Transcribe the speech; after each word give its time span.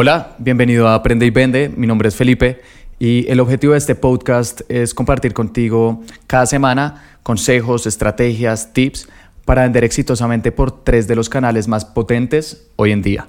Hola, 0.00 0.36
bienvenido 0.38 0.86
a 0.86 0.94
Aprende 0.94 1.26
y 1.26 1.30
Vende. 1.30 1.72
Mi 1.76 1.88
nombre 1.88 2.08
es 2.08 2.14
Felipe 2.14 2.60
y 3.00 3.28
el 3.28 3.40
objetivo 3.40 3.72
de 3.72 3.80
este 3.80 3.96
podcast 3.96 4.60
es 4.68 4.94
compartir 4.94 5.34
contigo 5.34 6.04
cada 6.28 6.46
semana 6.46 7.18
consejos, 7.24 7.84
estrategias, 7.84 8.72
tips 8.72 9.08
para 9.44 9.62
vender 9.62 9.82
exitosamente 9.82 10.52
por 10.52 10.84
tres 10.84 11.08
de 11.08 11.16
los 11.16 11.28
canales 11.28 11.66
más 11.66 11.84
potentes 11.84 12.68
hoy 12.76 12.92
en 12.92 13.02
día, 13.02 13.26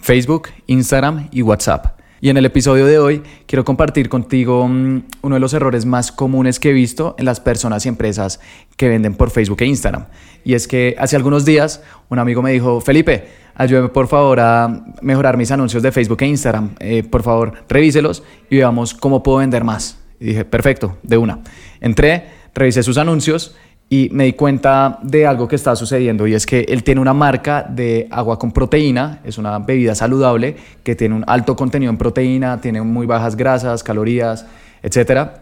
Facebook, 0.00 0.48
Instagram 0.66 1.28
y 1.30 1.42
WhatsApp. 1.42 2.00
Y 2.20 2.28
en 2.28 2.36
el 2.36 2.44
episodio 2.44 2.86
de 2.86 2.98
hoy 2.98 3.22
quiero 3.46 3.64
compartir 3.64 4.08
contigo 4.08 4.66
mm, 4.66 5.04
uno 5.22 5.36
de 5.36 5.40
los 5.40 5.54
errores 5.54 5.86
más 5.86 6.10
comunes 6.10 6.58
que 6.58 6.70
he 6.70 6.72
visto 6.72 7.14
en 7.18 7.24
las 7.24 7.38
personas 7.38 7.86
y 7.86 7.88
empresas 7.88 8.40
que 8.76 8.88
venden 8.88 9.14
por 9.14 9.30
Facebook 9.30 9.62
e 9.62 9.66
Instagram. 9.66 10.06
Y 10.44 10.54
es 10.54 10.66
que 10.66 10.96
hace 10.98 11.14
algunos 11.14 11.44
días 11.44 11.82
un 12.08 12.18
amigo 12.18 12.42
me 12.42 12.50
dijo, 12.50 12.80
Felipe, 12.80 13.28
ayúdeme 13.60 13.90
por 13.90 14.08
favor 14.08 14.40
a 14.40 14.84
mejorar 15.02 15.36
mis 15.36 15.50
anuncios 15.50 15.82
de 15.82 15.92
Facebook 15.92 16.22
e 16.22 16.26
Instagram. 16.26 16.70
Eh, 16.80 17.02
por 17.02 17.22
favor, 17.22 17.52
revíselos 17.68 18.22
y 18.48 18.56
veamos 18.56 18.94
cómo 18.94 19.22
puedo 19.22 19.38
vender 19.38 19.64
más. 19.64 19.98
Y 20.18 20.26
dije, 20.26 20.46
perfecto, 20.46 20.96
de 21.02 21.18
una. 21.18 21.40
Entré, 21.78 22.24
revisé 22.54 22.82
sus 22.82 22.96
anuncios 22.96 23.54
y 23.90 24.08
me 24.12 24.24
di 24.24 24.32
cuenta 24.32 24.98
de 25.02 25.26
algo 25.26 25.46
que 25.46 25.56
está 25.56 25.76
sucediendo 25.76 26.26
y 26.26 26.32
es 26.32 26.46
que 26.46 26.60
él 26.68 26.82
tiene 26.82 27.02
una 27.02 27.12
marca 27.12 27.66
de 27.68 28.08
agua 28.10 28.38
con 28.38 28.50
proteína, 28.52 29.20
es 29.24 29.36
una 29.36 29.58
bebida 29.58 29.94
saludable 29.94 30.56
que 30.82 30.94
tiene 30.94 31.14
un 31.14 31.24
alto 31.26 31.54
contenido 31.54 31.90
en 31.90 31.98
proteína, 31.98 32.62
tiene 32.62 32.80
muy 32.80 33.06
bajas 33.06 33.36
grasas, 33.36 33.82
calorías, 33.82 34.46
etc. 34.82 35.32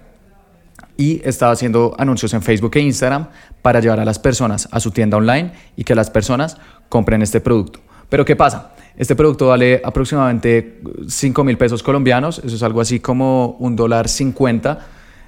Y 0.96 1.20
estaba 1.24 1.52
haciendo 1.52 1.94
anuncios 1.98 2.34
en 2.34 2.42
Facebook 2.42 2.72
e 2.74 2.80
Instagram 2.80 3.28
para 3.62 3.78
llevar 3.78 4.00
a 4.00 4.04
las 4.04 4.18
personas 4.18 4.68
a 4.72 4.80
su 4.80 4.90
tienda 4.90 5.18
online 5.18 5.52
y 5.76 5.84
que 5.84 5.94
las 5.94 6.10
personas 6.10 6.56
compren 6.88 7.22
este 7.22 7.40
producto. 7.40 7.80
Pero 8.08 8.24
¿qué 8.24 8.36
pasa? 8.36 8.72
Este 8.96 9.14
producto 9.14 9.48
vale 9.48 9.80
aproximadamente 9.84 10.80
5 11.06 11.44
mil 11.44 11.56
pesos 11.56 11.82
colombianos, 11.82 12.38
eso 12.44 12.56
es 12.56 12.62
algo 12.62 12.80
así 12.80 13.00
como 13.00 13.56
un 13.60 13.76
dólar 13.76 14.08
50 14.08 14.86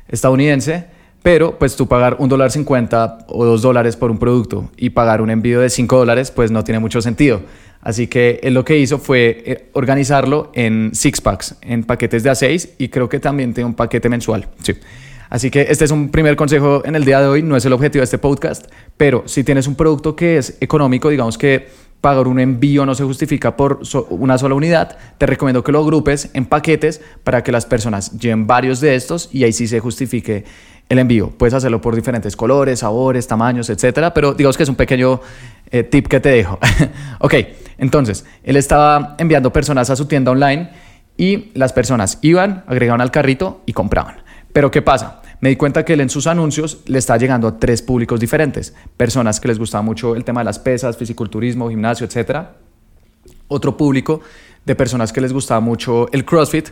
estadounidense 0.08 1.00
pero 1.22 1.58
pues 1.58 1.76
tú 1.76 1.86
pagar 1.86 2.16
un 2.18 2.28
dólar 2.28 2.50
cincuenta 2.50 3.18
o 3.28 3.44
dos 3.44 3.62
dólares 3.62 3.96
por 3.96 4.10
un 4.10 4.18
producto 4.18 4.70
y 4.76 4.90
pagar 4.90 5.20
un 5.20 5.30
envío 5.30 5.60
de 5.60 5.68
cinco 5.68 5.98
dólares 5.98 6.30
pues 6.30 6.50
no 6.50 6.64
tiene 6.64 6.78
mucho 6.78 7.02
sentido. 7.02 7.42
Así 7.82 8.06
que 8.06 8.40
él 8.42 8.54
lo 8.54 8.64
que 8.64 8.78
hizo 8.78 8.98
fue 8.98 9.42
eh, 9.46 9.70
organizarlo 9.72 10.50
en 10.54 10.90
six 10.94 11.20
packs, 11.20 11.56
en 11.62 11.84
paquetes 11.84 12.22
de 12.22 12.30
A6 12.30 12.70
y 12.78 12.88
creo 12.88 13.08
que 13.08 13.20
también 13.20 13.54
tiene 13.54 13.68
un 13.68 13.74
paquete 13.74 14.08
mensual. 14.08 14.48
Sí. 14.62 14.74
Así 15.28 15.50
que 15.50 15.66
este 15.68 15.84
es 15.84 15.90
un 15.90 16.10
primer 16.10 16.36
consejo 16.36 16.82
en 16.84 16.96
el 16.96 17.04
día 17.04 17.20
de 17.20 17.28
hoy, 17.28 17.42
no 17.42 17.56
es 17.56 17.64
el 17.64 17.72
objetivo 17.72 18.00
de 18.00 18.04
este 18.04 18.18
podcast, 18.18 18.66
pero 18.96 19.22
si 19.26 19.44
tienes 19.44 19.66
un 19.68 19.76
producto 19.76 20.16
que 20.16 20.38
es 20.38 20.56
económico, 20.60 21.08
digamos 21.08 21.38
que 21.38 21.68
pagar 22.00 22.28
un 22.28 22.40
envío 22.40 22.86
no 22.86 22.94
se 22.94 23.04
justifica 23.04 23.56
por 23.56 23.80
una 24.10 24.38
sola 24.38 24.54
unidad, 24.54 24.96
te 25.18 25.26
recomiendo 25.26 25.62
que 25.62 25.72
lo 25.72 25.80
agrupes 25.80 26.30
en 26.34 26.46
paquetes 26.46 27.00
para 27.24 27.42
que 27.42 27.52
las 27.52 27.66
personas 27.66 28.18
lleven 28.18 28.46
varios 28.46 28.80
de 28.80 28.94
estos 28.94 29.28
y 29.32 29.44
ahí 29.44 29.52
sí 29.52 29.66
se 29.66 29.80
justifique 29.80 30.44
el 30.88 30.98
envío. 30.98 31.30
Puedes 31.30 31.54
hacerlo 31.54 31.80
por 31.80 31.94
diferentes 31.94 32.36
colores, 32.36 32.80
sabores, 32.80 33.26
tamaños, 33.26 33.70
etcétera, 33.70 34.12
pero 34.12 34.34
digamos 34.34 34.56
que 34.56 34.64
es 34.64 34.68
un 34.68 34.74
pequeño 34.74 35.20
eh, 35.70 35.82
tip 35.84 36.08
que 36.08 36.20
te 36.20 36.30
dejo. 36.30 36.58
ok, 37.20 37.34
entonces, 37.78 38.24
él 38.42 38.56
estaba 38.56 39.14
enviando 39.18 39.52
personas 39.52 39.90
a 39.90 39.96
su 39.96 40.06
tienda 40.06 40.32
online 40.32 40.70
y 41.16 41.50
las 41.54 41.72
personas 41.72 42.18
iban, 42.22 42.64
agregaban 42.66 43.00
al 43.00 43.10
carrito 43.10 43.62
y 43.66 43.72
compraban. 43.72 44.16
Pero 44.52 44.70
¿qué 44.70 44.82
pasa? 44.82 45.22
Me 45.40 45.48
di 45.48 45.56
cuenta 45.56 45.84
que 45.84 45.94
él 45.94 46.00
en 46.00 46.10
sus 46.10 46.26
anuncios 46.26 46.80
le 46.86 46.98
está 46.98 47.16
llegando 47.16 47.48
a 47.48 47.58
tres 47.58 47.82
públicos 47.82 48.20
diferentes. 48.20 48.74
Personas 48.96 49.40
que 49.40 49.48
les 49.48 49.58
gustaba 49.58 49.82
mucho 49.82 50.14
el 50.14 50.24
tema 50.24 50.40
de 50.40 50.44
las 50.44 50.58
pesas, 50.58 50.96
fisiculturismo, 50.96 51.70
gimnasio, 51.70 52.06
etcétera. 52.06 52.56
Otro 53.48 53.76
público 53.76 54.20
de 54.66 54.74
personas 54.74 55.12
que 55.12 55.20
les 55.20 55.32
gustaba 55.32 55.60
mucho 55.60 56.10
el 56.12 56.24
CrossFit 56.24 56.68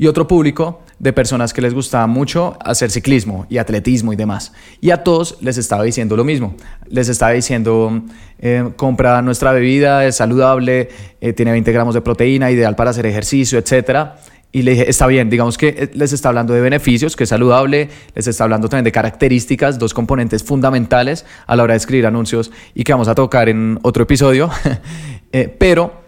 y 0.00 0.06
otro 0.06 0.26
público 0.26 0.80
de 0.98 1.12
personas 1.12 1.52
que 1.52 1.60
les 1.60 1.74
gustaba 1.74 2.06
mucho 2.06 2.56
hacer 2.64 2.90
ciclismo 2.90 3.46
y 3.50 3.58
atletismo 3.58 4.12
y 4.14 4.16
demás. 4.16 4.52
Y 4.80 4.90
a 4.90 5.04
todos 5.04 5.36
les 5.42 5.58
estaba 5.58 5.82
diciendo 5.82 6.16
lo 6.16 6.24
mismo. 6.24 6.54
Les 6.88 7.10
estaba 7.10 7.32
diciendo, 7.32 8.02
eh, 8.38 8.70
compra 8.76 9.20
nuestra 9.20 9.52
bebida, 9.52 10.06
es 10.06 10.16
saludable, 10.16 10.88
eh, 11.20 11.34
tiene 11.34 11.52
20 11.52 11.70
gramos 11.72 11.94
de 11.94 12.00
proteína, 12.00 12.50
ideal 12.50 12.76
para 12.76 12.90
hacer 12.90 13.04
ejercicio, 13.04 13.58
etc. 13.58 14.12
Y 14.52 14.62
le 14.62 14.72
dije, 14.72 14.90
está 14.90 15.06
bien, 15.06 15.30
digamos 15.30 15.56
que 15.56 15.68
eh, 15.68 15.90
les 15.94 16.12
está 16.12 16.28
hablando 16.28 16.54
de 16.54 16.60
beneficios, 16.60 17.14
que 17.14 17.24
es 17.24 17.30
saludable, 17.30 17.88
les 18.14 18.26
está 18.26 18.44
hablando 18.44 18.68
también 18.68 18.84
de 18.84 18.92
características, 18.92 19.78
dos 19.78 19.94
componentes 19.94 20.42
fundamentales 20.42 21.24
a 21.46 21.54
la 21.54 21.62
hora 21.62 21.74
de 21.74 21.78
escribir 21.78 22.06
anuncios 22.06 22.50
y 22.74 22.82
que 22.82 22.92
vamos 22.92 23.08
a 23.08 23.14
tocar 23.14 23.48
en 23.48 23.78
otro 23.82 24.02
episodio. 24.02 24.50
pero 25.58 26.00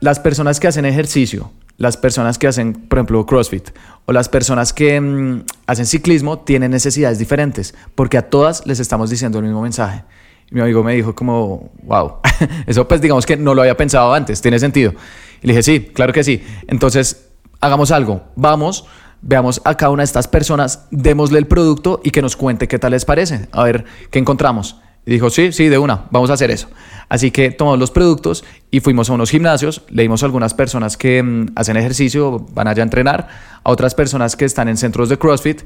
las 0.00 0.20
personas 0.20 0.60
que 0.60 0.68
hacen 0.68 0.84
ejercicio, 0.84 1.50
las 1.78 1.96
personas 1.96 2.38
que 2.38 2.46
hacen, 2.46 2.72
por 2.72 2.98
ejemplo, 2.98 3.24
CrossFit 3.24 3.70
o 4.04 4.12
las 4.12 4.28
personas 4.28 4.72
que 4.72 5.00
mm, 5.00 5.44
hacen 5.66 5.86
ciclismo 5.86 6.40
tienen 6.40 6.72
necesidades 6.72 7.18
diferentes, 7.18 7.74
porque 7.94 8.18
a 8.18 8.22
todas 8.22 8.66
les 8.66 8.80
estamos 8.80 9.10
diciendo 9.10 9.38
el 9.38 9.44
mismo 9.44 9.62
mensaje. 9.62 10.04
mi 10.50 10.60
amigo 10.60 10.82
me 10.82 10.94
dijo 10.94 11.14
como, 11.14 11.70
wow, 11.82 12.16
eso 12.66 12.86
pues 12.86 13.00
digamos 13.00 13.24
que 13.26 13.36
no 13.36 13.54
lo 13.54 13.62
había 13.62 13.76
pensado 13.76 14.12
antes, 14.12 14.40
tiene 14.42 14.58
sentido. 14.58 14.92
Y 15.40 15.46
le 15.46 15.52
dije, 15.52 15.62
sí, 15.62 15.90
claro 15.94 16.12
que 16.12 16.24
sí. 16.24 16.42
Entonces, 16.66 17.27
hagamos 17.60 17.90
algo, 17.90 18.22
vamos, 18.36 18.86
veamos 19.20 19.60
a 19.64 19.76
cada 19.76 19.90
una 19.90 20.02
de 20.02 20.06
estas 20.06 20.28
personas, 20.28 20.86
démosle 20.90 21.38
el 21.38 21.46
producto 21.46 22.00
y 22.04 22.10
que 22.10 22.22
nos 22.22 22.36
cuente 22.36 22.68
qué 22.68 22.78
tal 22.78 22.92
les 22.92 23.04
parece, 23.04 23.48
a 23.52 23.62
ver 23.64 23.84
qué 24.10 24.18
encontramos. 24.18 24.76
Y 25.06 25.12
dijo, 25.12 25.30
sí, 25.30 25.52
sí, 25.52 25.68
de 25.68 25.78
una, 25.78 26.04
vamos 26.10 26.28
a 26.28 26.34
hacer 26.34 26.50
eso. 26.50 26.68
Así 27.08 27.30
que 27.30 27.50
tomamos 27.50 27.78
los 27.78 27.90
productos 27.90 28.44
y 28.70 28.80
fuimos 28.80 29.08
a 29.08 29.14
unos 29.14 29.30
gimnasios, 29.30 29.82
leímos 29.88 30.22
a 30.22 30.26
algunas 30.26 30.52
personas 30.52 30.98
que 30.98 31.22
mm, 31.22 31.52
hacen 31.56 31.78
ejercicio, 31.78 32.46
van 32.52 32.68
allá 32.68 32.82
a 32.82 32.84
entrenar, 32.84 33.28
a 33.64 33.70
otras 33.70 33.94
personas 33.94 34.36
que 34.36 34.44
están 34.44 34.68
en 34.68 34.76
centros 34.76 35.08
de 35.08 35.16
CrossFit 35.16 35.62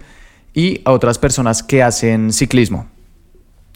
y 0.55 0.81
a 0.85 0.93
otras 0.93 1.19
personas 1.19 1.65
que 1.65 1.83
hacen 1.83 2.33
ciclismo. 2.33 2.87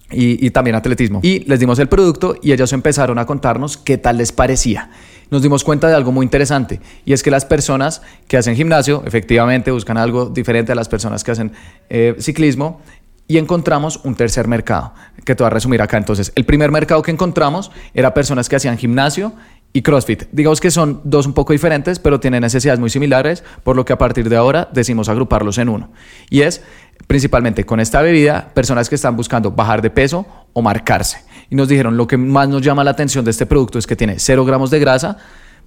Y, 0.09 0.47
y, 0.47 0.51
también 0.51 0.77
atletismo. 0.77 1.19
Y 1.25 1.41
les 1.49 1.59
dimos 1.59 1.81
el 1.81 1.89
producto 1.89 2.37
y 2.41 2.53
ellos 2.53 2.73
empezaron 2.73 3.19
a 3.19 3.27
contarnos 3.27 3.77
qué 3.77 3.99
tal 3.99 4.19
les 4.19 4.31
parecía. 4.31 4.91
Nos 5.31 5.43
dimos 5.43 5.65
cuenta 5.65 5.89
de 5.89 5.95
algo 5.95 6.13
muy 6.13 6.25
interesante 6.25 6.81
y 7.05 7.13
es 7.13 7.23
que 7.23 7.31
las 7.31 7.45
personas 7.45 8.03
que 8.29 8.37
hacen 8.37 8.55
gimnasio 8.55 9.03
efectivamente 9.07 9.71
buscan 9.71 9.99
algo 9.99 10.27
diferente 10.27 10.73
a 10.73 10.75
las 10.75 10.89
personas 10.89 11.25
que 11.25 11.33
hacen 11.33 11.53
eh, 11.89 12.15
ciclismo 12.19 12.81
y 13.29 13.39
encontramos 13.39 14.01
un 14.05 14.15
tercer 14.15 14.47
mercado, 14.47 14.93
que 15.25 15.35
te 15.35 15.43
voy 15.43 15.49
a 15.49 15.51
resumir 15.51 15.83
acá. 15.83 15.97
Entonces, 15.97 16.33
el 16.37 16.45
primer 16.45 16.71
mercado 16.71 17.03
que 17.03 17.11
encontramos 17.11 17.73
era 17.93 18.15
personas 18.15 18.49
que 18.49 18.57
hacían 18.57 18.79
gimnasio 18.79 19.33
y 19.73 19.83
CrossFit. 19.83 20.25
Digamos 20.33 20.61
que 20.61 20.71
son 20.71 21.01
dos 21.05 21.27
un 21.27 21.35
poco 21.35 21.53
diferentes, 21.53 21.99
pero 21.99 22.21
tienen 22.21 22.43
necesidades 22.43 22.79
muy 22.79 22.89
similares, 22.89 23.43
por 23.65 23.75
lo 23.75 23.85
que 23.85 23.93
a 23.93 23.99
partir 23.99 24.29
de 24.29 24.37
ahora 24.37 24.69
decimos 24.73 25.09
agruparlos 25.09 25.59
en 25.59 25.69
uno. 25.69 25.91
Y 26.31 26.43
es 26.43 26.63
principalmente 27.07 27.65
con 27.67 27.81
esta 27.81 28.01
bebida, 28.01 28.51
personas 28.55 28.89
que 28.89 28.95
están 28.95 29.17
buscando 29.17 29.51
bajar 29.51 29.83
de 29.83 29.91
peso 29.91 30.25
o 30.53 30.63
marcarse. 30.63 31.26
Y 31.51 31.55
nos 31.55 31.69
dijeron, 31.69 31.97
lo 31.97 32.07
que 32.07 32.17
más 32.17 32.49
nos 32.49 32.63
llama 32.63 32.85
la 32.85 32.91
atención 32.91 33.25
de 33.25 33.31
este 33.31 33.47
producto 33.47 33.79
es 33.79 33.87
que 33.87 33.97
tiene 33.97 34.19
0 34.19 34.45
gramos 34.45 34.71
de 34.71 34.79
grasa, 34.79 35.17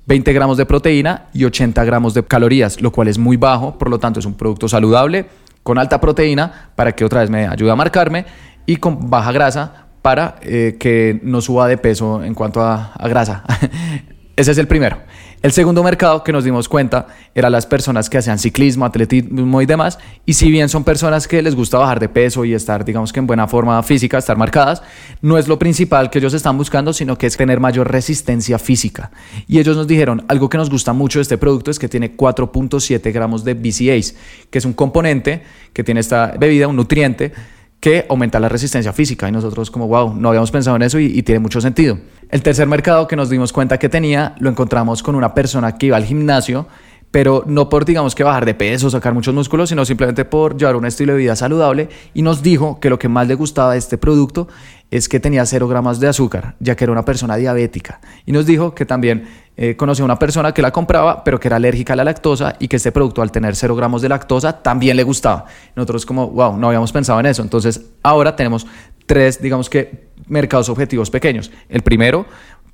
20 0.05 0.33
gramos 0.33 0.57
de 0.57 0.65
proteína 0.65 1.27
y 1.33 1.45
80 1.45 1.83
gramos 1.83 2.13
de 2.13 2.23
calorías, 2.23 2.81
lo 2.81 2.91
cual 2.91 3.07
es 3.07 3.17
muy 3.17 3.37
bajo, 3.37 3.77
por 3.77 3.89
lo 3.89 3.99
tanto 3.99 4.19
es 4.19 4.25
un 4.25 4.33
producto 4.33 4.67
saludable, 4.67 5.25
con 5.63 5.77
alta 5.77 6.01
proteína 6.01 6.71
para 6.75 6.93
que 6.93 7.05
otra 7.05 7.21
vez 7.21 7.29
me 7.29 7.47
ayude 7.47 7.71
a 7.71 7.75
marcarme 7.75 8.25
y 8.65 8.77
con 8.77 9.09
baja 9.09 9.31
grasa 9.31 9.87
para 10.01 10.37
eh, 10.41 10.77
que 10.79 11.19
no 11.23 11.41
suba 11.41 11.67
de 11.67 11.77
peso 11.77 12.23
en 12.23 12.33
cuanto 12.33 12.61
a, 12.61 12.93
a 12.93 13.07
grasa. 13.07 13.43
Ese 14.35 14.51
es 14.51 14.57
el 14.57 14.67
primero. 14.67 14.97
El 15.41 15.53
segundo 15.53 15.83
mercado 15.83 16.21
que 16.21 16.33
nos 16.33 16.43
dimos 16.43 16.67
cuenta 16.67 17.07
era 17.33 17.49
las 17.49 17.65
personas 17.65 18.09
que 18.09 18.17
hacían 18.17 18.39
ciclismo, 18.39 18.83
atletismo 18.83 19.61
y 19.61 19.65
demás. 19.65 19.97
Y 20.25 20.33
si 20.33 20.51
bien 20.51 20.67
son 20.67 20.83
personas 20.83 21.29
que 21.29 21.41
les 21.41 21.55
gusta 21.55 21.77
bajar 21.77 22.01
de 22.01 22.09
peso 22.09 22.43
y 22.43 22.53
estar, 22.53 22.83
digamos 22.83 23.13
que 23.13 23.19
en 23.19 23.27
buena 23.27 23.47
forma 23.47 23.81
física, 23.81 24.17
estar 24.17 24.35
marcadas, 24.35 24.83
no 25.21 25.37
es 25.37 25.47
lo 25.47 25.57
principal 25.57 26.09
que 26.09 26.19
ellos 26.19 26.33
están 26.33 26.57
buscando, 26.57 26.91
sino 26.91 27.17
que 27.17 27.27
es 27.27 27.37
tener 27.37 27.61
mayor 27.61 27.89
resistencia 27.89 28.59
física. 28.59 29.11
Y 29.47 29.59
ellos 29.59 29.77
nos 29.77 29.87
dijeron, 29.87 30.25
algo 30.27 30.49
que 30.49 30.57
nos 30.57 30.69
gusta 30.69 30.91
mucho 30.91 31.19
de 31.19 31.23
este 31.23 31.37
producto 31.37 31.71
es 31.71 31.79
que 31.79 31.87
tiene 31.87 32.17
4.7 32.17 33.13
gramos 33.13 33.45
de 33.45 33.53
BCAAs, 33.53 34.15
que 34.49 34.57
es 34.57 34.65
un 34.65 34.73
componente 34.73 35.43
que 35.71 35.85
tiene 35.85 36.01
esta 36.01 36.33
bebida, 36.37 36.67
un 36.67 36.75
nutriente 36.75 37.31
que 37.79 38.05
aumenta 38.09 38.39
la 38.39 38.49
resistencia 38.49 38.91
física 38.91 39.29
y 39.29 39.31
nosotros 39.31 39.71
como, 39.71 39.87
wow, 39.87 40.13
no 40.13 40.29
habíamos 40.29 40.51
pensado 40.51 40.75
en 40.75 40.81
eso 40.81 40.99
y, 40.99 41.23
tiene 41.23 41.39
mucho 41.39 41.61
sentido. 41.61 41.97
El 42.29 42.43
tercer 42.43 42.67
mercado 42.67 43.07
que 43.07 43.15
nos 43.15 43.29
dimos 43.29 43.53
cuenta 43.53 43.79
que 43.79 43.89
tenía 43.89 44.35
lo 44.39 44.49
encontramos 44.49 45.01
con 45.01 45.15
una 45.15 45.33
persona 45.33 45.75
que 45.77 45.87
iba 45.87 45.97
al 45.97 46.03
gimnasio, 46.03 46.67
pero 47.11 47.43
no 47.47 47.69
por, 47.69 47.85
digamos, 47.85 48.13
que 48.13 48.23
bajar 48.23 48.45
de 48.45 48.53
peso, 48.53 48.89
sacar 48.89 49.13
muchos 49.13 49.33
músculos, 49.33 49.69
sino 49.69 49.85
simplemente 49.85 50.25
por 50.25 50.57
llevar 50.57 50.75
un 50.75 50.85
estilo 50.85 51.13
de 51.13 51.19
vida 51.19 51.35
saludable 51.35 51.89
y 52.13 52.21
nos 52.21 52.43
dijo 52.43 52.79
que 52.79 52.89
lo 52.89 52.99
que 52.99 53.07
más 53.07 53.27
le 53.27 53.35
gustaba 53.35 53.71
de 53.71 53.79
este 53.79 53.97
producto 53.97 54.47
es 54.91 55.07
que 55.07 55.19
tenía 55.19 55.45
cero 55.45 55.67
gramos 55.67 55.99
de 55.99 56.07
azúcar, 56.07 56.55
ya 56.59 56.75
que 56.75 56.83
era 56.83 56.91
una 56.91 57.05
persona 57.05 57.35
diabética. 57.35 57.99
Y 58.25 58.31
nos 58.31 58.45
dijo 58.45 58.73
que 58.73 58.85
también 58.85 59.27
eh, 59.55 59.75
conocía 59.75 60.03
a 60.03 60.05
una 60.05 60.17
persona 60.17 60.51
que 60.53 60.61
la 60.61 60.71
compraba, 60.71 61.23
pero 61.23 61.39
que 61.39 61.47
era 61.47 61.57
alérgica 61.57 61.93
a 61.93 61.95
la 61.95 62.03
lactosa 62.03 62.55
y 62.59 62.67
que 62.67 62.77
este 62.77 62.91
producto 62.91 63.21
al 63.21 63.31
tener 63.31 63.55
cero 63.55 63.75
gramos 63.75 64.01
de 64.01 64.09
lactosa 64.09 64.63
también 64.63 64.97
le 64.97 65.03
gustaba. 65.03 65.45
Nosotros 65.75 66.05
como, 66.05 66.29
wow, 66.29 66.57
no 66.57 66.67
habíamos 66.67 66.91
pensado 66.91 67.19
en 67.19 67.27
eso. 67.27 67.41
Entonces 67.41 67.81
ahora 68.01 68.35
tenemos 68.35 68.65
tres, 69.05 69.41
digamos 69.41 69.69
que, 69.69 70.09
mercados 70.27 70.69
objetivos 70.69 71.09
pequeños. 71.09 71.51
El 71.69 71.81
primero, 71.81 72.25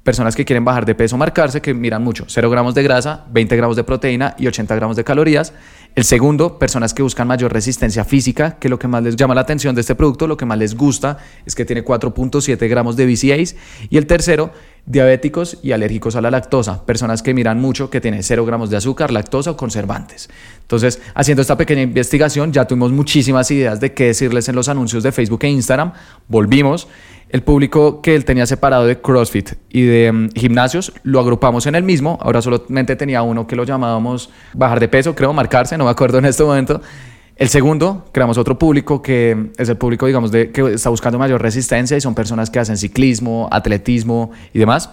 personas 0.05 0.35
que 0.35 0.45
quieren 0.45 0.63
bajar 0.63 0.85
de 0.85 0.93
peso, 0.93 1.17
marcarse, 1.17 1.61
que 1.61 1.73
miran 1.73 2.03
mucho, 2.03 2.25
0 2.27 2.51
gramos 2.51 2.75
de 2.75 2.83
grasa, 2.83 3.25
20 3.31 3.55
gramos 3.55 3.75
de 3.75 3.83
proteína 3.83 4.35
y 4.37 4.45
80 4.45 4.75
gramos 4.75 4.95
de 4.95 5.03
calorías. 5.03 5.51
El 5.95 6.03
segundo, 6.03 6.59
personas 6.59 6.93
que 6.93 7.01
buscan 7.01 7.27
mayor 7.27 7.51
resistencia 7.51 8.05
física, 8.05 8.59
que 8.59 8.69
lo 8.69 8.77
que 8.77 8.87
más 8.87 9.01
les 9.01 9.15
llama 9.15 9.33
la 9.33 9.41
atención 9.41 9.73
de 9.73 9.81
este 9.81 9.95
producto, 9.95 10.27
lo 10.27 10.37
que 10.37 10.45
más 10.45 10.59
les 10.59 10.75
gusta 10.75 11.17
es 11.43 11.55
que 11.55 11.65
tiene 11.65 11.83
4.7 11.83 12.69
gramos 12.69 12.95
de 12.95 13.07
BCAAs. 13.07 13.55
Y 13.89 13.97
el 13.97 14.05
tercero, 14.05 14.51
diabéticos 14.85 15.57
y 15.63 15.71
alérgicos 15.71 16.15
a 16.15 16.21
la 16.21 16.29
lactosa, 16.29 16.85
personas 16.85 17.23
que 17.23 17.33
miran 17.33 17.59
mucho 17.59 17.89
que 17.89 17.99
tiene 17.99 18.21
0 18.21 18.45
gramos 18.45 18.69
de 18.69 18.77
azúcar, 18.77 19.11
lactosa 19.11 19.51
o 19.51 19.57
conservantes. 19.57 20.29
Entonces, 20.61 21.01
haciendo 21.15 21.41
esta 21.41 21.57
pequeña 21.57 21.81
investigación, 21.81 22.53
ya 22.53 22.65
tuvimos 22.65 22.91
muchísimas 22.91 23.49
ideas 23.49 23.79
de 23.79 23.93
qué 23.93 24.05
decirles 24.05 24.47
en 24.49 24.55
los 24.55 24.69
anuncios 24.69 25.01
de 25.01 25.11
Facebook 25.11 25.45
e 25.45 25.49
Instagram. 25.49 25.93
Volvimos 26.27 26.87
el 27.35 27.43
público 27.43 28.01
que 28.01 28.15
él 28.15 28.23
tenía 28.23 28.45
separado 28.45 28.85
de 28.85 29.01
CrossFit 29.01 29.55
y 29.69 29.81
de 29.81 30.09
mm, 30.09 30.29
gimnasios 30.35 30.93
lo 31.03 31.19
agrupamos 31.19 31.67
en 31.67 31.75
el 31.75 31.83
mismo. 31.83 32.17
Ahora 32.21 32.41
solamente 32.41 32.95
tenía 32.95 33.23
uno 33.23 33.45
que 33.45 33.57
lo 33.57 33.65
llamábamos 33.65 34.29
bajar 34.53 34.79
de 34.79 34.87
peso, 34.87 35.13
creo, 35.15 35.33
marcarse, 35.33 35.77
no 35.77 35.83
me 35.83 35.91
acuerdo 35.91 36.17
en 36.17 36.25
este 36.25 36.45
momento. 36.45 36.81
El 37.35 37.49
segundo, 37.49 38.05
creamos 38.13 38.37
otro 38.37 38.57
público 38.57 39.01
que 39.01 39.51
es 39.57 39.67
el 39.67 39.75
público, 39.75 40.05
digamos, 40.05 40.31
de, 40.31 40.51
que 40.51 40.75
está 40.75 40.89
buscando 40.89 41.19
mayor 41.19 41.41
resistencia 41.41 41.97
y 41.97 42.01
son 42.01 42.15
personas 42.15 42.49
que 42.49 42.59
hacen 42.59 42.77
ciclismo, 42.77 43.49
atletismo 43.51 44.31
y 44.53 44.59
demás. 44.59 44.89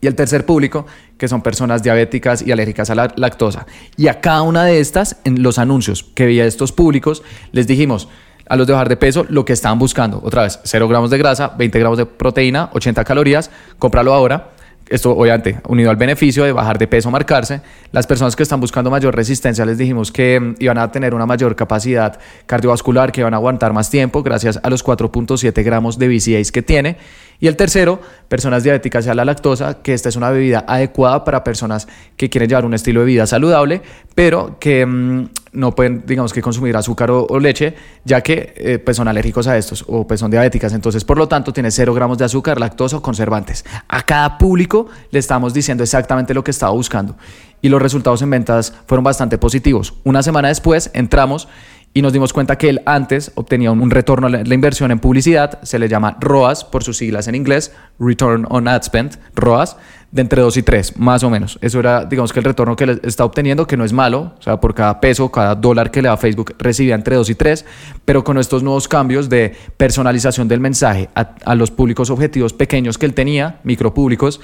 Y 0.00 0.08
el 0.08 0.16
tercer 0.16 0.44
público, 0.44 0.84
que 1.16 1.28
son 1.28 1.42
personas 1.42 1.84
diabéticas 1.84 2.42
y 2.44 2.50
alérgicas 2.50 2.90
a 2.90 2.96
la 2.96 3.14
lactosa. 3.14 3.66
Y 3.96 4.08
a 4.08 4.20
cada 4.20 4.42
una 4.42 4.64
de 4.64 4.80
estas, 4.80 5.18
en 5.22 5.44
los 5.44 5.60
anuncios 5.60 6.02
que 6.02 6.26
veía 6.26 6.44
estos 6.44 6.72
públicos, 6.72 7.22
les 7.52 7.68
dijimos, 7.68 8.08
a 8.48 8.56
los 8.56 8.66
de 8.66 8.72
bajar 8.72 8.88
de 8.88 8.96
peso 8.96 9.24
lo 9.28 9.44
que 9.44 9.52
estaban 9.52 9.78
buscando. 9.78 10.20
Otra 10.22 10.42
vez, 10.42 10.60
0 10.62 10.88
gramos 10.88 11.10
de 11.10 11.18
grasa, 11.18 11.52
20 11.56 11.78
gramos 11.78 11.98
de 11.98 12.06
proteína, 12.06 12.70
80 12.72 13.04
calorías, 13.04 13.50
cómpralo 13.78 14.12
ahora. 14.12 14.50
Esto 14.88 15.10
obviamente 15.10 15.58
unido 15.66 15.90
al 15.90 15.96
beneficio 15.96 16.44
de 16.44 16.52
bajar 16.52 16.78
de 16.78 16.86
peso, 16.86 17.10
marcarse. 17.10 17.60
Las 17.90 18.06
personas 18.06 18.36
que 18.36 18.44
están 18.44 18.60
buscando 18.60 18.88
mayor 18.88 19.16
resistencia 19.16 19.66
les 19.66 19.78
dijimos 19.78 20.12
que 20.12 20.38
mm, 20.38 20.54
iban 20.60 20.78
a 20.78 20.92
tener 20.92 21.12
una 21.12 21.26
mayor 21.26 21.56
capacidad 21.56 22.20
cardiovascular, 22.46 23.10
que 23.10 23.22
iban 23.22 23.34
a 23.34 23.38
aguantar 23.38 23.72
más 23.72 23.90
tiempo 23.90 24.22
gracias 24.22 24.60
a 24.62 24.70
los 24.70 24.84
4.7 24.84 25.64
gramos 25.64 25.98
de 25.98 26.06
BCAAs 26.06 26.52
que 26.52 26.62
tiene. 26.62 26.98
Y 27.40 27.48
el 27.48 27.56
tercero, 27.56 28.00
personas 28.28 28.62
diabéticas 28.62 29.06
y 29.06 29.10
a 29.10 29.14
la 29.14 29.24
lactosa, 29.24 29.82
que 29.82 29.92
esta 29.92 30.08
es 30.08 30.14
una 30.14 30.30
bebida 30.30 30.64
adecuada 30.68 31.24
para 31.24 31.42
personas 31.42 31.88
que 32.16 32.30
quieren 32.30 32.48
llevar 32.48 32.64
un 32.64 32.72
estilo 32.72 33.00
de 33.00 33.06
vida 33.06 33.26
saludable, 33.26 33.82
pero 34.14 34.58
que 34.60 34.86
mm, 34.86 35.28
no 35.56 35.74
pueden, 35.74 36.04
digamos, 36.06 36.32
que 36.32 36.42
consumir 36.42 36.76
azúcar 36.76 37.10
o, 37.10 37.40
leche, 37.40 37.74
ya 38.04 38.20
que 38.20 38.54
eh, 38.56 38.78
pues 38.78 38.96
son 38.96 39.08
alérgicos 39.08 39.46
a 39.46 39.56
estos 39.56 39.84
o 39.88 40.06
pues 40.06 40.20
son 40.20 40.30
diabéticas. 40.30 40.72
Entonces, 40.72 41.04
por 41.04 41.18
lo 41.18 41.26
tanto, 41.26 41.52
tiene 41.52 41.70
cero 41.70 41.94
gramos 41.94 42.18
de 42.18 42.24
azúcar, 42.24 42.60
lactosa 42.60 42.98
o 42.98 43.02
conservantes. 43.02 43.64
A 43.88 44.02
cada 44.02 44.38
público 44.38 44.88
le 45.10 45.18
estamos 45.18 45.54
diciendo 45.54 45.82
exactamente 45.82 46.34
lo 46.34 46.44
que 46.44 46.50
estaba 46.50 46.72
buscando. 46.72 47.16
Y 47.62 47.68
los 47.68 47.80
resultados 47.80 48.22
en 48.22 48.30
ventas 48.30 48.74
fueron 48.86 49.02
bastante 49.02 49.38
positivos. 49.38 49.94
Una 50.04 50.22
semana 50.22 50.48
después 50.48 50.90
entramos 50.92 51.48
y 51.96 52.02
nos 52.02 52.12
dimos 52.12 52.34
cuenta 52.34 52.58
que 52.58 52.68
él 52.68 52.82
antes 52.84 53.32
obtenía 53.36 53.72
un 53.72 53.90
retorno 53.90 54.26
a 54.26 54.30
la 54.30 54.54
inversión 54.54 54.90
en 54.90 54.98
publicidad, 54.98 55.62
se 55.62 55.78
le 55.78 55.88
llama 55.88 56.18
ROAS 56.20 56.62
por 56.62 56.84
sus 56.84 56.98
siglas 56.98 57.26
en 57.26 57.34
inglés, 57.34 57.72
Return 57.98 58.46
on 58.50 58.68
Ad 58.68 58.82
Spend, 58.82 59.18
ROAS, 59.34 59.78
de 60.16 60.22
entre 60.22 60.40
2 60.40 60.56
y 60.56 60.62
3, 60.62 60.98
más 60.98 61.22
o 61.22 61.30
menos. 61.30 61.58
Eso 61.60 61.78
era, 61.78 62.06
digamos 62.06 62.32
que 62.32 62.40
el 62.40 62.44
retorno 62.44 62.74
que 62.74 62.84
él 62.84 63.00
está 63.04 63.24
obteniendo, 63.24 63.66
que 63.66 63.76
no 63.76 63.84
es 63.84 63.92
malo, 63.92 64.32
o 64.38 64.42
sea, 64.42 64.58
por 64.58 64.74
cada 64.74 64.98
peso, 64.98 65.30
cada 65.30 65.54
dólar 65.54 65.90
que 65.90 66.00
le 66.00 66.08
da 66.08 66.16
Facebook 66.16 66.54
recibía 66.58 66.94
entre 66.94 67.16
2 67.16 67.30
y 67.30 67.34
3, 67.34 67.64
pero 68.04 68.24
con 68.24 68.38
estos 68.38 68.62
nuevos 68.62 68.88
cambios 68.88 69.28
de 69.28 69.54
personalización 69.76 70.48
del 70.48 70.60
mensaje 70.60 71.10
a, 71.14 71.34
a 71.44 71.54
los 71.54 71.70
públicos 71.70 72.08
objetivos 72.08 72.54
pequeños 72.54 72.96
que 72.96 73.04
él 73.04 73.12
tenía, 73.12 73.60
micropúblicos, 73.62 74.40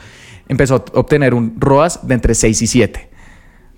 empezó 0.47 0.75
a 0.75 0.85
obtener 0.99 1.33
un 1.33 1.57
ROAS 1.59 2.07
de 2.07 2.15
entre 2.15 2.35
6 2.35 2.63
y 2.63 2.67
7. 2.67 3.12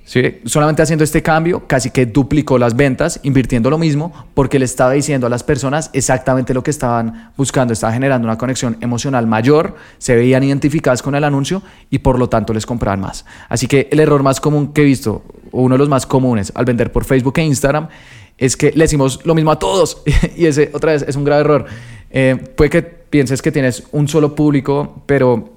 ¿Sí? 0.04 0.40
Solamente 0.44 0.82
haciendo 0.82 1.02
este 1.02 1.22
cambio, 1.22 1.66
casi 1.66 1.90
que 1.90 2.04
duplicó 2.04 2.58
las 2.58 2.76
ventas, 2.76 3.20
invirtiendo 3.22 3.70
lo 3.70 3.78
mismo, 3.78 4.12
porque 4.34 4.58
le 4.58 4.66
estaba 4.66 4.92
diciendo 4.92 5.26
a 5.26 5.30
las 5.30 5.42
personas 5.42 5.88
exactamente 5.94 6.52
lo 6.52 6.62
que 6.62 6.70
estaban 6.70 7.32
buscando, 7.38 7.72
estaba 7.72 7.92
generando 7.94 8.28
una 8.28 8.36
conexión 8.36 8.76
emocional 8.82 9.26
mayor, 9.26 9.76
se 9.96 10.14
veían 10.14 10.44
identificadas 10.44 11.02
con 11.02 11.14
el 11.14 11.24
anuncio 11.24 11.62
y 11.88 12.00
por 12.00 12.18
lo 12.18 12.28
tanto 12.28 12.52
les 12.52 12.66
compraban 12.66 13.00
más. 13.00 13.24
Así 13.48 13.66
que 13.66 13.88
el 13.90 13.98
error 13.98 14.22
más 14.22 14.40
común 14.40 14.74
que 14.74 14.82
he 14.82 14.84
visto, 14.84 15.24
o 15.50 15.62
uno 15.62 15.76
de 15.76 15.78
los 15.78 15.88
más 15.88 16.04
comunes 16.04 16.52
al 16.54 16.66
vender 16.66 16.92
por 16.92 17.06
Facebook 17.06 17.38
e 17.38 17.42
Instagram, 17.42 17.88
es 18.36 18.56
que 18.58 18.72
le 18.72 18.84
decimos 18.84 19.20
lo 19.24 19.34
mismo 19.34 19.52
a 19.52 19.58
todos 19.58 20.02
y 20.36 20.44
ese 20.44 20.70
otra 20.74 20.92
vez 20.92 21.02
es 21.08 21.16
un 21.16 21.24
grave 21.24 21.40
error. 21.40 21.64
Eh, 22.10 22.36
puede 22.56 22.68
que 22.68 22.82
pienses 22.82 23.40
que 23.40 23.50
tienes 23.50 23.84
un 23.92 24.06
solo 24.06 24.34
público, 24.34 25.02
pero 25.06 25.53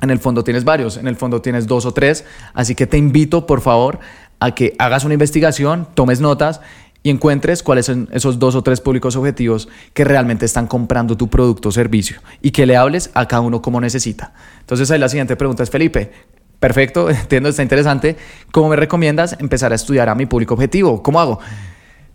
en 0.00 0.10
el 0.10 0.18
fondo 0.18 0.44
tienes 0.44 0.64
varios, 0.64 0.96
en 0.96 1.06
el 1.06 1.16
fondo 1.16 1.40
tienes 1.42 1.66
dos 1.66 1.86
o 1.86 1.92
tres, 1.92 2.24
así 2.54 2.74
que 2.74 2.86
te 2.86 2.96
invito 2.96 3.46
por 3.46 3.60
favor 3.60 3.98
a 4.38 4.54
que 4.54 4.74
hagas 4.78 5.04
una 5.04 5.14
investigación, 5.14 5.86
tomes 5.94 6.20
notas 6.20 6.60
y 7.02 7.10
encuentres 7.10 7.62
cuáles 7.62 7.86
son 7.86 8.08
esos 8.12 8.38
dos 8.38 8.54
o 8.54 8.62
tres 8.62 8.80
públicos 8.80 9.16
objetivos 9.16 9.68
que 9.94 10.04
realmente 10.04 10.44
están 10.44 10.66
comprando 10.66 11.16
tu 11.16 11.28
producto 11.28 11.70
o 11.70 11.72
servicio 11.72 12.20
y 12.42 12.50
que 12.50 12.66
le 12.66 12.76
hables 12.76 13.10
a 13.14 13.26
cada 13.26 13.42
uno 13.42 13.62
como 13.62 13.80
necesita. 13.80 14.32
Entonces 14.60 14.90
ahí 14.90 14.98
la 14.98 15.08
siguiente 15.08 15.36
pregunta 15.36 15.62
es, 15.62 15.70
Felipe, 15.70 16.12
perfecto, 16.58 17.08
entiendo, 17.10 17.48
está 17.48 17.62
interesante, 17.62 18.16
¿cómo 18.52 18.68
me 18.68 18.76
recomiendas 18.76 19.36
empezar 19.40 19.72
a 19.72 19.76
estudiar 19.76 20.08
a 20.08 20.14
mi 20.14 20.26
público 20.26 20.54
objetivo? 20.54 21.02
¿Cómo 21.02 21.20
hago? 21.20 21.40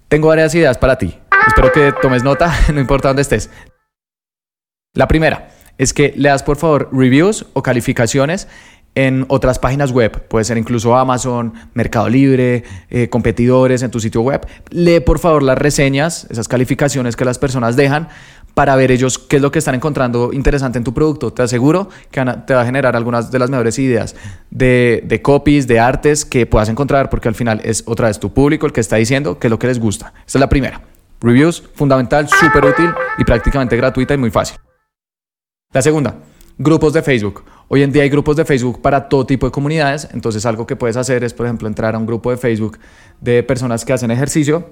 Tengo 0.07 0.27
varias 0.27 0.53
ideas 0.53 0.77
para 0.77 0.97
ti. 0.97 1.17
Espero 1.47 1.71
que 1.71 1.93
tomes 2.01 2.23
nota, 2.23 2.53
no 2.73 2.79
importa 2.79 3.09
dónde 3.09 3.23
estés. 3.23 3.49
La 4.93 5.07
primera, 5.07 5.49
es 5.77 5.93
que 5.93 6.13
leas 6.15 6.43
por 6.43 6.57
favor 6.57 6.89
reviews 6.91 7.45
o 7.53 7.63
calificaciones 7.63 8.47
en 8.95 9.25
otras 9.27 9.59
páginas 9.59 9.91
web, 9.91 10.25
puede 10.29 10.45
ser 10.45 10.57
incluso 10.57 10.95
Amazon, 10.95 11.53
Mercado 11.73 12.07
Libre, 12.07 12.63
eh, 12.89 13.09
competidores 13.09 13.83
en 13.83 13.91
tu 13.91 13.99
sitio 13.99 14.21
web. 14.21 14.47
Lee 14.69 15.01
por 15.01 15.19
favor 15.19 15.43
las 15.43 15.57
reseñas, 15.57 16.27
esas 16.29 16.47
calificaciones 16.47 17.17
que 17.17 17.25
las 17.25 17.37
personas 17.37 17.75
dejan 17.75 18.07
para 18.53 18.77
ver 18.77 18.91
ellos 18.91 19.19
qué 19.19 19.35
es 19.35 19.41
lo 19.41 19.51
que 19.51 19.59
están 19.59 19.75
encontrando 19.75 20.31
interesante 20.31 20.77
en 20.77 20.85
tu 20.85 20.93
producto. 20.93 21.33
Te 21.33 21.43
aseguro 21.43 21.89
que 22.09 22.23
te 22.47 22.53
va 22.53 22.61
a 22.61 22.65
generar 22.65 22.95
algunas 22.95 23.29
de 23.29 23.37
las 23.37 23.49
mejores 23.49 23.77
ideas 23.79 24.15
de, 24.49 25.03
de 25.05 25.21
copies, 25.21 25.67
de 25.67 25.81
artes 25.81 26.23
que 26.23 26.45
puedas 26.45 26.69
encontrar, 26.69 27.09
porque 27.09 27.27
al 27.27 27.35
final 27.35 27.59
es 27.65 27.83
otra 27.85 28.07
vez 28.07 28.17
tu 28.17 28.33
público 28.33 28.65
el 28.65 28.71
que 28.71 28.79
está 28.79 28.95
diciendo 28.95 29.39
qué 29.39 29.47
es 29.47 29.51
lo 29.51 29.59
que 29.59 29.67
les 29.67 29.77
gusta. 29.77 30.13
Esta 30.25 30.37
es 30.37 30.39
la 30.39 30.47
primera. 30.47 30.81
Reviews, 31.19 31.63
fundamental, 31.73 32.29
súper 32.29 32.63
útil 32.63 32.89
y 33.17 33.25
prácticamente 33.25 33.75
gratuita 33.75 34.13
y 34.13 34.17
muy 34.17 34.31
fácil. 34.31 34.57
La 35.75 35.81
segunda, 35.81 36.15
grupos 36.57 36.93
de 36.93 37.01
Facebook. 37.01 37.43
Hoy 37.67 37.83
en 37.83 37.91
día 37.91 38.03
hay 38.03 38.09
grupos 38.09 38.37
de 38.37 38.45
Facebook 38.45 38.81
para 38.81 39.09
todo 39.09 39.25
tipo 39.25 39.45
de 39.45 39.51
comunidades, 39.51 40.07
entonces 40.13 40.45
algo 40.45 40.65
que 40.65 40.77
puedes 40.77 40.95
hacer 40.95 41.25
es, 41.25 41.33
por 41.33 41.45
ejemplo, 41.45 41.67
entrar 41.67 41.95
a 41.95 41.97
un 41.97 42.05
grupo 42.05 42.31
de 42.31 42.37
Facebook 42.37 42.79
de 43.19 43.43
personas 43.43 43.83
que 43.83 43.91
hacen 43.91 44.09
ejercicio 44.09 44.69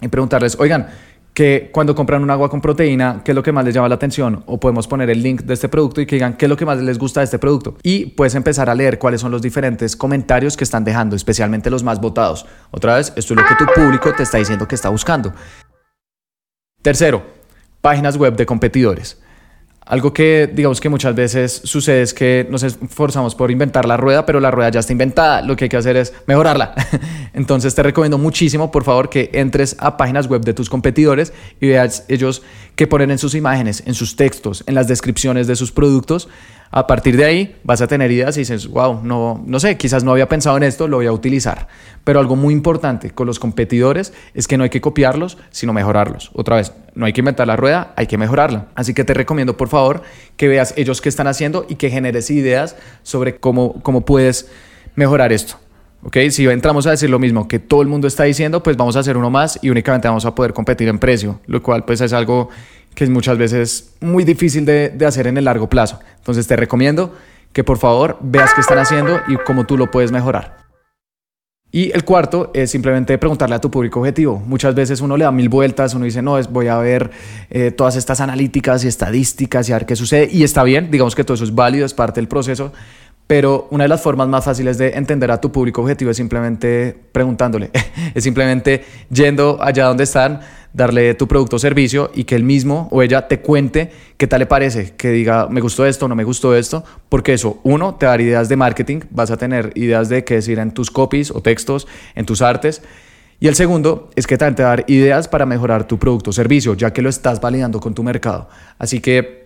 y 0.00 0.08
preguntarles, 0.08 0.58
oigan, 0.58 0.88
que 1.32 1.70
cuando 1.72 1.94
compran 1.94 2.20
un 2.20 2.30
agua 2.32 2.50
con 2.50 2.60
proteína, 2.60 3.22
¿qué 3.24 3.30
es 3.30 3.36
lo 3.36 3.44
que 3.44 3.52
más 3.52 3.64
les 3.64 3.72
llama 3.72 3.88
la 3.88 3.94
atención? 3.94 4.42
O 4.46 4.58
podemos 4.58 4.88
poner 4.88 5.08
el 5.08 5.22
link 5.22 5.42
de 5.42 5.54
este 5.54 5.68
producto 5.68 6.00
y 6.00 6.06
que 6.06 6.16
digan 6.16 6.36
qué 6.36 6.46
es 6.46 6.48
lo 6.48 6.56
que 6.56 6.66
más 6.66 6.82
les 6.82 6.98
gusta 6.98 7.20
de 7.20 7.24
este 7.26 7.38
producto. 7.38 7.76
Y 7.84 8.06
puedes 8.06 8.34
empezar 8.34 8.68
a 8.68 8.74
leer 8.74 8.98
cuáles 8.98 9.20
son 9.20 9.30
los 9.30 9.40
diferentes 9.40 9.94
comentarios 9.94 10.56
que 10.56 10.64
están 10.64 10.82
dejando, 10.82 11.14
especialmente 11.14 11.70
los 11.70 11.84
más 11.84 12.00
votados. 12.00 12.44
Otra 12.72 12.96
vez, 12.96 13.12
esto 13.14 13.34
es 13.34 13.40
lo 13.40 13.46
que 13.46 13.54
tu 13.54 13.66
público 13.72 14.12
te 14.16 14.24
está 14.24 14.38
diciendo 14.38 14.66
que 14.66 14.74
está 14.74 14.88
buscando. 14.88 15.32
Tercero, 16.82 17.22
páginas 17.80 18.16
web 18.16 18.34
de 18.34 18.46
competidores. 18.46 19.22
Algo 19.88 20.12
que 20.12 20.50
digamos 20.52 20.82
que 20.82 20.90
muchas 20.90 21.14
veces 21.14 21.62
sucede 21.64 22.02
es 22.02 22.12
que 22.12 22.46
nos 22.50 22.62
esforzamos 22.62 23.34
por 23.34 23.50
inventar 23.50 23.86
la 23.86 23.96
rueda, 23.96 24.26
pero 24.26 24.38
la 24.38 24.50
rueda 24.50 24.68
ya 24.68 24.80
está 24.80 24.92
inventada. 24.92 25.40
Lo 25.40 25.56
que 25.56 25.64
hay 25.64 25.68
que 25.70 25.78
hacer 25.78 25.96
es 25.96 26.12
mejorarla. 26.26 26.74
Entonces 27.32 27.74
te 27.74 27.82
recomiendo 27.82 28.18
muchísimo, 28.18 28.70
por 28.70 28.84
favor, 28.84 29.08
que 29.08 29.30
entres 29.32 29.76
a 29.78 29.96
páginas 29.96 30.26
web 30.26 30.42
de 30.42 30.52
tus 30.52 30.68
competidores 30.68 31.32
y 31.58 31.68
veas 31.68 32.04
ellos 32.08 32.42
qué 32.76 32.86
ponen 32.86 33.10
en 33.10 33.16
sus 33.16 33.34
imágenes, 33.34 33.82
en 33.86 33.94
sus 33.94 34.14
textos, 34.14 34.62
en 34.66 34.74
las 34.74 34.88
descripciones 34.88 35.46
de 35.46 35.56
sus 35.56 35.72
productos 35.72 36.28
a 36.70 36.86
partir 36.86 37.16
de 37.16 37.24
ahí 37.24 37.56
vas 37.64 37.80
a 37.80 37.86
tener 37.86 38.10
ideas 38.10 38.36
y 38.36 38.40
dices, 38.40 38.68
wow, 38.68 39.00
no, 39.02 39.42
no 39.46 39.60
sé, 39.60 39.76
quizás 39.76 40.04
no 40.04 40.12
había 40.12 40.28
pensado 40.28 40.56
en 40.56 40.62
esto, 40.62 40.88
lo 40.88 40.98
voy 40.98 41.06
a 41.06 41.12
utilizar. 41.12 41.68
Pero 42.04 42.20
algo 42.20 42.36
muy 42.36 42.54
importante 42.54 43.10
con 43.10 43.26
los 43.26 43.38
competidores 43.38 44.12
es 44.34 44.46
que 44.46 44.58
no 44.58 44.64
hay 44.64 44.70
que 44.70 44.80
copiarlos, 44.80 45.38
sino 45.50 45.72
mejorarlos. 45.72 46.30
Otra 46.34 46.56
vez, 46.56 46.72
no 46.94 47.06
hay 47.06 47.12
que 47.12 47.20
inventar 47.20 47.46
la 47.46 47.56
rueda, 47.56 47.92
hay 47.96 48.06
que 48.06 48.18
mejorarla. 48.18 48.68
Así 48.74 48.94
que 48.94 49.04
te 49.04 49.14
recomiendo, 49.14 49.56
por 49.56 49.68
favor, 49.68 50.02
que 50.36 50.48
veas 50.48 50.74
ellos 50.76 51.00
qué 51.00 51.08
están 51.08 51.26
haciendo 51.26 51.66
y 51.68 51.76
que 51.76 51.90
generes 51.90 52.30
ideas 52.30 52.76
sobre 53.02 53.36
cómo, 53.36 53.82
cómo 53.82 54.04
puedes 54.04 54.50
mejorar 54.94 55.32
esto. 55.32 55.56
¿Ok? 56.02 56.16
Si 56.30 56.46
entramos 56.46 56.86
a 56.86 56.90
decir 56.90 57.10
lo 57.10 57.18
mismo 57.18 57.48
que 57.48 57.58
todo 57.58 57.82
el 57.82 57.88
mundo 57.88 58.06
está 58.06 58.24
diciendo, 58.24 58.62
pues 58.62 58.76
vamos 58.76 58.96
a 58.96 59.00
hacer 59.00 59.16
uno 59.16 59.30
más 59.30 59.58
y 59.62 59.70
únicamente 59.70 60.08
vamos 60.08 60.24
a 60.24 60.34
poder 60.34 60.52
competir 60.52 60.88
en 60.88 60.98
precio, 60.98 61.40
lo 61.46 61.62
cual 61.62 61.84
pues 61.84 62.00
es 62.00 62.12
algo 62.12 62.48
que 62.94 63.04
es 63.04 63.10
muchas 63.10 63.38
veces 63.38 63.94
muy 64.00 64.24
difícil 64.24 64.64
de, 64.64 64.90
de 64.90 65.06
hacer 65.06 65.26
en 65.26 65.36
el 65.36 65.44
largo 65.44 65.68
plazo. 65.68 66.00
Entonces 66.16 66.46
te 66.46 66.56
recomiendo 66.56 67.14
que 67.52 67.64
por 67.64 67.78
favor 67.78 68.18
veas 68.20 68.54
qué 68.54 68.60
están 68.60 68.78
haciendo 68.78 69.20
y 69.28 69.36
cómo 69.36 69.66
tú 69.66 69.76
lo 69.76 69.90
puedes 69.90 70.12
mejorar. 70.12 70.68
Y 71.70 71.92
el 71.92 72.04
cuarto 72.04 72.50
es 72.54 72.70
simplemente 72.70 73.18
preguntarle 73.18 73.54
a 73.54 73.60
tu 73.60 73.70
público 73.70 74.00
objetivo. 74.00 74.38
Muchas 74.38 74.74
veces 74.74 75.02
uno 75.02 75.18
le 75.18 75.24
da 75.24 75.32
mil 75.32 75.50
vueltas, 75.50 75.92
uno 75.92 76.06
dice, 76.06 76.22
no, 76.22 76.38
es, 76.38 76.50
voy 76.50 76.68
a 76.68 76.78
ver 76.78 77.10
eh, 77.50 77.72
todas 77.72 77.96
estas 77.96 78.22
analíticas 78.22 78.84
y 78.84 78.88
estadísticas 78.88 79.68
y 79.68 79.72
a 79.72 79.76
ver 79.76 79.84
qué 79.84 79.94
sucede. 79.94 80.30
Y 80.32 80.44
está 80.44 80.62
bien, 80.64 80.90
digamos 80.90 81.14
que 81.14 81.24
todo 81.24 81.34
eso 81.34 81.44
es 81.44 81.54
válido, 81.54 81.84
es 81.84 81.92
parte 81.92 82.20
del 82.20 82.28
proceso. 82.28 82.72
Pero 83.28 83.68
una 83.70 83.84
de 83.84 83.88
las 83.88 84.00
formas 84.00 84.26
más 84.26 84.46
fáciles 84.46 84.78
de 84.78 84.88
entender 84.96 85.30
a 85.30 85.38
tu 85.38 85.52
público 85.52 85.82
objetivo 85.82 86.10
es 86.10 86.16
simplemente 86.16 86.96
preguntándole, 87.12 87.70
es 88.14 88.24
simplemente 88.24 88.84
yendo 89.10 89.58
allá 89.60 89.84
donde 89.84 90.04
están, 90.04 90.40
darle 90.72 91.12
tu 91.14 91.28
producto 91.28 91.56
o 91.56 91.58
servicio 91.58 92.10
y 92.14 92.24
que 92.24 92.34
él 92.34 92.42
mismo 92.42 92.88
o 92.90 93.02
ella 93.02 93.28
te 93.28 93.40
cuente 93.40 93.90
qué 94.16 94.26
tal 94.26 94.40
le 94.40 94.46
parece, 94.46 94.94
que 94.96 95.10
diga 95.10 95.46
me 95.50 95.60
gustó 95.60 95.84
esto, 95.84 96.08
no 96.08 96.14
me 96.14 96.24
gustó 96.24 96.56
esto, 96.56 96.84
porque 97.10 97.34
eso, 97.34 97.60
uno, 97.64 97.96
te 97.96 98.06
da 98.06 98.18
ideas 98.18 98.48
de 98.48 98.56
marketing, 98.56 99.00
vas 99.10 99.30
a 99.30 99.36
tener 99.36 99.72
ideas 99.74 100.08
de 100.08 100.24
qué 100.24 100.36
decir 100.36 100.58
en 100.58 100.72
tus 100.72 100.90
copies 100.90 101.30
o 101.30 101.42
textos, 101.42 101.86
en 102.14 102.24
tus 102.24 102.40
artes. 102.40 102.82
Y 103.40 103.46
el 103.46 103.54
segundo 103.54 104.10
es 104.16 104.26
que 104.26 104.38
también 104.38 104.56
te 104.56 104.62
dar 104.62 104.84
ideas 104.88 105.28
para 105.28 105.44
mejorar 105.44 105.86
tu 105.86 105.98
producto 105.98 106.30
o 106.30 106.32
servicio, 106.32 106.74
ya 106.74 106.92
que 106.94 107.02
lo 107.02 107.08
estás 107.08 107.40
validando 107.40 107.78
con 107.78 107.94
tu 107.94 108.02
mercado. 108.02 108.48
Así 108.78 109.00
que 109.00 109.37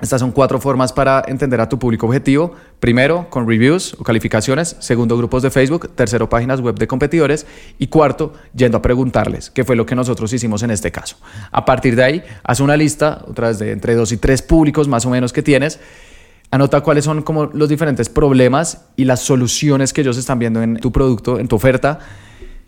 estas 0.00 0.20
son 0.20 0.32
cuatro 0.32 0.58
formas 0.60 0.92
para 0.92 1.22
entender 1.26 1.60
a 1.60 1.68
tu 1.68 1.78
público 1.78 2.06
objetivo. 2.06 2.52
Primero, 2.78 3.28
con 3.28 3.46
reviews 3.46 3.94
o 3.98 4.02
calificaciones. 4.02 4.76
Segundo, 4.78 5.16
grupos 5.16 5.42
de 5.42 5.50
Facebook. 5.50 5.90
Tercero, 5.94 6.28
páginas 6.28 6.60
web 6.60 6.78
de 6.78 6.86
competidores. 6.86 7.46
Y 7.78 7.88
cuarto, 7.88 8.32
yendo 8.54 8.78
a 8.78 8.82
preguntarles, 8.82 9.50
qué 9.50 9.64
fue 9.64 9.76
lo 9.76 9.84
que 9.84 9.94
nosotros 9.94 10.32
hicimos 10.32 10.62
en 10.62 10.70
este 10.70 10.90
caso. 10.90 11.16
A 11.50 11.64
partir 11.64 11.96
de 11.96 12.04
ahí, 12.04 12.22
haz 12.42 12.60
una 12.60 12.76
lista, 12.76 13.22
otra 13.28 13.48
vez 13.48 13.58
de 13.58 13.72
entre 13.72 13.94
dos 13.94 14.10
y 14.12 14.16
tres 14.16 14.40
públicos 14.40 14.88
más 14.88 15.04
o 15.04 15.10
menos 15.10 15.32
que 15.32 15.42
tienes. 15.42 15.80
Anota 16.50 16.80
cuáles 16.80 17.04
son 17.04 17.22
como 17.22 17.46
los 17.46 17.68
diferentes 17.68 18.08
problemas 18.08 18.86
y 18.96 19.04
las 19.04 19.20
soluciones 19.20 19.92
que 19.92 20.00
ellos 20.00 20.16
están 20.16 20.38
viendo 20.38 20.62
en 20.62 20.76
tu 20.78 20.90
producto, 20.90 21.38
en 21.38 21.46
tu 21.46 21.56
oferta 21.56 22.00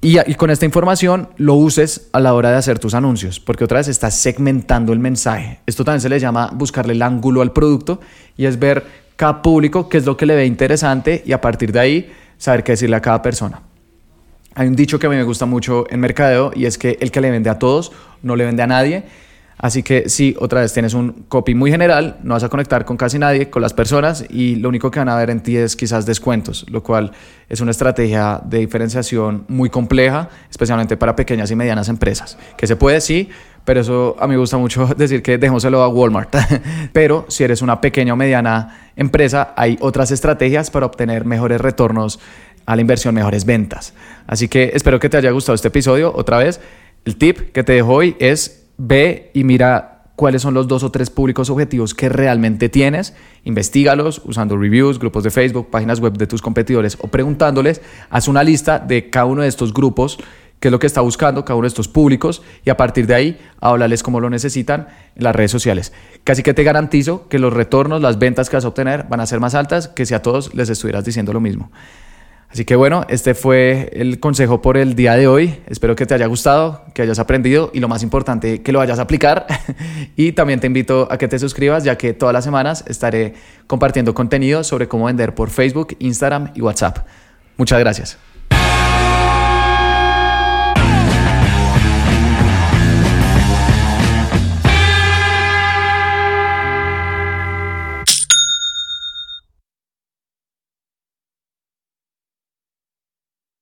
y, 0.04 0.34
con 0.34 0.50
esta 0.50 0.64
información 0.64 1.28
lo 1.36 1.54
uses 1.54 2.08
a 2.12 2.18
la 2.18 2.34
hora 2.34 2.50
de 2.50 2.56
hacer 2.56 2.80
tus 2.80 2.92
anuncios, 2.94 3.38
porque 3.38 3.62
otra 3.62 3.78
vez 3.78 3.86
estás 3.86 4.16
segmentando 4.16 4.92
el 4.92 4.98
mensaje. 4.98 5.60
Esto 5.64 5.84
también 5.84 6.00
se 6.00 6.08
le 6.08 6.18
llama 6.18 6.50
buscarle 6.52 6.92
el 6.92 7.02
ángulo 7.02 7.40
al 7.40 7.52
producto 7.52 8.00
y 8.36 8.46
es 8.46 8.58
ver 8.58 8.84
cada 9.14 9.42
público 9.42 9.88
qué 9.88 9.98
es 9.98 10.04
lo 10.04 10.16
que 10.16 10.26
le 10.26 10.34
ve 10.34 10.44
interesante 10.44 11.22
y 11.24 11.30
a 11.30 11.40
partir 11.40 11.70
de 11.70 11.78
ahí 11.78 12.12
saber 12.36 12.64
qué 12.64 12.72
decirle 12.72 12.96
a 12.96 13.00
cada 13.00 13.22
persona. 13.22 13.62
Hay 14.56 14.66
un 14.66 14.74
dicho 14.74 14.98
que 14.98 15.06
a 15.06 15.08
mí 15.08 15.14
me 15.14 15.22
gusta 15.22 15.46
mucho 15.46 15.86
en 15.88 16.00
mercadeo 16.00 16.50
y 16.52 16.66
es 16.66 16.78
que 16.78 16.98
el 17.00 17.12
que 17.12 17.20
le 17.20 17.30
vende 17.30 17.48
a 17.48 17.60
todos 17.60 17.92
no 18.22 18.34
le 18.34 18.44
vende 18.44 18.64
a 18.64 18.66
nadie. 18.66 19.04
Así 19.62 19.84
que 19.84 20.08
si 20.08 20.34
otra 20.40 20.60
vez 20.60 20.72
tienes 20.72 20.92
un 20.92 21.24
copy 21.28 21.54
muy 21.54 21.70
general, 21.70 22.18
no 22.24 22.34
vas 22.34 22.42
a 22.42 22.48
conectar 22.48 22.84
con 22.84 22.96
casi 22.96 23.16
nadie, 23.20 23.48
con 23.48 23.62
las 23.62 23.72
personas 23.72 24.26
y 24.28 24.56
lo 24.56 24.68
único 24.68 24.90
que 24.90 24.98
van 24.98 25.08
a 25.08 25.14
ver 25.14 25.30
en 25.30 25.40
ti 25.40 25.56
es 25.56 25.76
quizás 25.76 26.04
descuentos, 26.04 26.66
lo 26.68 26.82
cual 26.82 27.12
es 27.48 27.60
una 27.60 27.70
estrategia 27.70 28.40
de 28.44 28.58
diferenciación 28.58 29.44
muy 29.46 29.70
compleja, 29.70 30.28
especialmente 30.50 30.96
para 30.96 31.14
pequeñas 31.14 31.48
y 31.52 31.54
medianas 31.54 31.88
empresas. 31.88 32.36
Que 32.56 32.66
se 32.66 32.74
puede, 32.74 33.00
sí, 33.00 33.28
pero 33.64 33.82
eso 33.82 34.16
a 34.18 34.26
mí 34.26 34.32
me 34.32 34.40
gusta 34.40 34.56
mucho 34.56 34.86
decir 34.96 35.22
que 35.22 35.38
dejémoselo 35.38 35.80
a 35.80 35.88
Walmart. 35.88 36.34
pero 36.92 37.24
si 37.28 37.44
eres 37.44 37.62
una 37.62 37.80
pequeña 37.80 38.14
o 38.14 38.16
mediana 38.16 38.90
empresa, 38.96 39.54
hay 39.56 39.78
otras 39.80 40.10
estrategias 40.10 40.72
para 40.72 40.86
obtener 40.86 41.24
mejores 41.24 41.60
retornos 41.60 42.18
a 42.66 42.74
la 42.74 42.82
inversión, 42.82 43.14
mejores 43.14 43.44
ventas. 43.44 43.94
Así 44.26 44.48
que 44.48 44.72
espero 44.74 44.98
que 44.98 45.08
te 45.08 45.18
haya 45.18 45.30
gustado 45.30 45.54
este 45.54 45.68
episodio. 45.68 46.12
Otra 46.12 46.38
vez, 46.38 46.60
el 47.04 47.16
tip 47.16 47.52
que 47.52 47.62
te 47.62 47.74
dejo 47.74 47.92
hoy 47.92 48.16
es 48.18 48.61
ve 48.78 49.30
y 49.34 49.44
mira 49.44 49.92
cuáles 50.16 50.42
son 50.42 50.54
los 50.54 50.68
dos 50.68 50.82
o 50.82 50.90
tres 50.90 51.10
públicos 51.10 51.50
objetivos 51.50 51.94
que 51.94 52.08
realmente 52.08 52.68
tienes, 52.68 53.14
investigalos 53.44 54.22
usando 54.24 54.56
reviews, 54.56 54.98
grupos 54.98 55.24
de 55.24 55.30
Facebook, 55.30 55.70
páginas 55.70 56.00
web 56.00 56.16
de 56.16 56.26
tus 56.26 56.42
competidores 56.42 56.96
o 57.00 57.08
preguntándoles, 57.08 57.80
haz 58.10 58.28
una 58.28 58.42
lista 58.42 58.78
de 58.78 59.10
cada 59.10 59.26
uno 59.26 59.42
de 59.42 59.48
estos 59.48 59.72
grupos, 59.72 60.18
qué 60.60 60.68
es 60.68 60.72
lo 60.72 60.78
que 60.78 60.86
está 60.86 61.00
buscando 61.00 61.44
cada 61.44 61.56
uno 61.56 61.64
de 61.64 61.68
estos 61.68 61.88
públicos 61.88 62.42
y 62.64 62.70
a 62.70 62.76
partir 62.76 63.06
de 63.06 63.14
ahí 63.14 63.40
háblales 63.60 64.04
cómo 64.04 64.20
lo 64.20 64.30
necesitan 64.30 64.86
en 65.16 65.24
las 65.24 65.34
redes 65.34 65.50
sociales. 65.50 65.92
Casi 66.22 66.44
que 66.44 66.54
te 66.54 66.62
garantizo 66.62 67.26
que 67.28 67.40
los 67.40 67.52
retornos, 67.52 68.00
las 68.00 68.20
ventas 68.20 68.48
que 68.48 68.56
vas 68.56 68.64
a 68.64 68.68
obtener 68.68 69.06
van 69.08 69.18
a 69.18 69.26
ser 69.26 69.40
más 69.40 69.56
altas 69.56 69.88
que 69.88 70.06
si 70.06 70.14
a 70.14 70.22
todos 70.22 70.54
les 70.54 70.68
estuvieras 70.68 71.04
diciendo 71.04 71.32
lo 71.32 71.40
mismo. 71.40 71.72
Así 72.52 72.66
que 72.66 72.76
bueno, 72.76 73.06
este 73.08 73.34
fue 73.34 73.88
el 73.94 74.20
consejo 74.20 74.60
por 74.60 74.76
el 74.76 74.94
día 74.94 75.14
de 75.14 75.26
hoy. 75.26 75.62
Espero 75.68 75.96
que 75.96 76.04
te 76.04 76.12
haya 76.12 76.26
gustado, 76.26 76.84
que 76.92 77.00
hayas 77.00 77.18
aprendido 77.18 77.70
y 77.72 77.80
lo 77.80 77.88
más 77.88 78.02
importante, 78.02 78.60
que 78.60 78.72
lo 78.72 78.78
vayas 78.78 78.98
a 78.98 79.02
aplicar. 79.02 79.46
y 80.16 80.32
también 80.32 80.60
te 80.60 80.66
invito 80.66 81.08
a 81.10 81.16
que 81.16 81.28
te 81.28 81.38
suscribas, 81.38 81.82
ya 81.82 81.96
que 81.96 82.12
todas 82.12 82.34
las 82.34 82.44
semanas 82.44 82.84
estaré 82.86 83.32
compartiendo 83.66 84.12
contenido 84.12 84.64
sobre 84.64 84.86
cómo 84.86 85.06
vender 85.06 85.34
por 85.34 85.48
Facebook, 85.48 85.96
Instagram 85.98 86.50
y 86.54 86.60
WhatsApp. 86.60 86.98
Muchas 87.56 87.80
gracias. 87.80 88.18